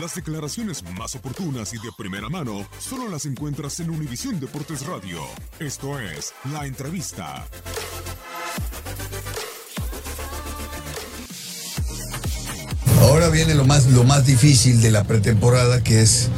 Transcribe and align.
Las 0.00 0.16
declaraciones 0.16 0.82
más 0.98 1.14
oportunas 1.14 1.72
y 1.72 1.76
de 1.76 1.92
primera 1.96 2.28
mano 2.28 2.66
solo 2.80 3.08
las 3.08 3.26
encuentras 3.26 3.78
en 3.78 3.90
Univisión 3.90 4.40
Deportes 4.40 4.84
Radio. 4.86 5.20
Esto 5.60 6.00
es 6.00 6.32
La 6.52 6.66
Entrevista. 6.66 7.46
Ahora 13.02 13.28
viene 13.28 13.54
lo 13.54 13.64
más, 13.64 13.86
lo 13.86 14.02
más 14.02 14.26
difícil 14.26 14.80
de 14.80 14.90
la 14.90 15.04
pretemporada, 15.04 15.84
que 15.84 16.02
es 16.02 16.28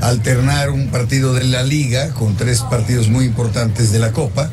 alternar 0.00 0.70
un 0.70 0.90
partido 0.90 1.32
de 1.32 1.44
la 1.44 1.62
liga 1.62 2.12
con 2.12 2.36
tres 2.36 2.62
partidos 2.62 3.08
muy 3.08 3.26
importantes 3.26 3.92
de 3.92 4.00
la 4.00 4.10
Copa. 4.10 4.50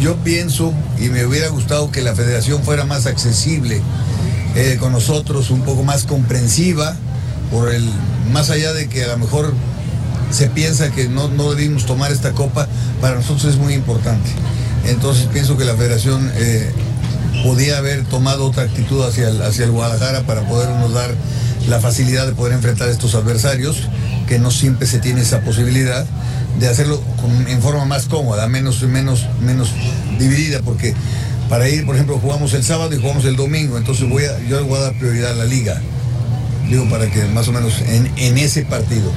Yo 0.00 0.16
pienso 0.18 0.72
y 1.00 1.08
me 1.08 1.26
hubiera 1.26 1.48
gustado 1.48 1.90
que 1.90 2.02
la 2.02 2.14
federación 2.14 2.62
fuera 2.62 2.84
más 2.84 3.06
accesible 3.06 3.82
eh, 4.54 4.76
con 4.78 4.92
nosotros, 4.92 5.50
un 5.50 5.62
poco 5.62 5.82
más 5.82 6.04
comprensiva, 6.04 6.96
por 7.50 7.72
el, 7.72 7.88
más 8.32 8.50
allá 8.50 8.72
de 8.72 8.88
que 8.88 9.04
a 9.04 9.08
lo 9.08 9.18
mejor 9.18 9.52
se 10.30 10.48
piensa 10.48 10.90
que 10.90 11.08
no, 11.08 11.28
no 11.28 11.50
debimos 11.54 11.86
tomar 11.86 12.12
esta 12.12 12.32
copa, 12.32 12.68
para 13.00 13.16
nosotros 13.16 13.46
es 13.46 13.56
muy 13.56 13.74
importante. 13.74 14.28
Entonces 14.86 15.26
pienso 15.32 15.56
que 15.56 15.64
la 15.64 15.74
federación 15.74 16.30
eh, 16.36 16.70
podía 17.42 17.78
haber 17.78 18.04
tomado 18.04 18.46
otra 18.46 18.64
actitud 18.64 19.02
hacia 19.04 19.28
el, 19.28 19.42
hacia 19.42 19.64
el 19.64 19.70
Guadalajara 19.70 20.22
para 20.22 20.46
podernos 20.46 20.92
dar 20.92 21.14
la 21.68 21.80
facilidad 21.80 22.26
de 22.26 22.32
poder 22.32 22.54
enfrentar 22.54 22.88
a 22.88 22.90
estos 22.90 23.14
adversarios, 23.14 23.88
que 24.26 24.38
no 24.38 24.50
siempre 24.50 24.86
se 24.86 24.98
tiene 24.98 25.20
esa 25.20 25.40
posibilidad 25.40 26.06
de 26.58 26.68
hacerlo 26.68 27.00
en 27.46 27.60
forma 27.62 27.84
más 27.84 28.06
cómoda, 28.06 28.48
menos, 28.48 28.82
menos, 28.82 29.26
menos 29.40 29.72
dividida, 30.18 30.60
porque 30.64 30.94
para 31.48 31.68
ir, 31.68 31.86
por 31.86 31.94
ejemplo, 31.94 32.18
jugamos 32.18 32.52
el 32.54 32.64
sábado 32.64 32.94
y 32.94 33.00
jugamos 33.00 33.24
el 33.24 33.36
domingo, 33.36 33.78
entonces 33.78 34.08
voy 34.08 34.24
yo 34.48 34.60
le 34.60 34.66
voy 34.66 34.78
a 34.78 34.82
dar 34.82 34.98
prioridad 34.98 35.32
a 35.32 35.34
la 35.34 35.44
liga, 35.44 35.80
digo, 36.68 36.88
para 36.88 37.10
que 37.10 37.24
más 37.26 37.48
o 37.48 37.52
menos 37.52 37.80
en, 37.82 38.06
en 38.16 38.38
ese 38.38 38.64
partido. 38.64 39.10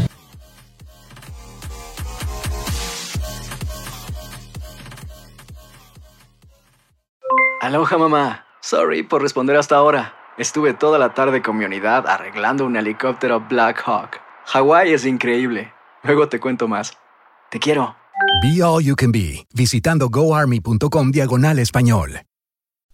Aloha 7.62 7.98
mamá. 7.98 8.46
Sorry 8.62 9.04
por 9.04 9.22
responder 9.22 9.56
hasta 9.56 9.76
ahora. 9.76 10.16
Estuve 10.38 10.74
toda 10.74 10.98
la 10.98 11.14
tarde 11.14 11.42
con 11.42 11.58
mi 11.58 11.66
unidad 11.66 12.08
arreglando 12.08 12.66
un 12.66 12.76
helicóptero 12.76 13.46
Black 13.48 13.84
Hawk. 13.86 14.20
Hawái 14.46 14.94
es 14.94 15.06
increíble. 15.06 15.74
Luego 16.04 16.28
te 16.28 16.40
cuento 16.40 16.68
más. 16.68 16.98
Te 17.50 17.60
quiero. 17.60 17.96
Be 18.42 18.64
All 18.64 18.84
You 18.84 18.96
Can 18.96 19.12
Be, 19.12 19.46
visitando 19.54 20.10
goarmy.com 20.10 21.12
diagonal 21.12 21.60
español. 21.60 22.22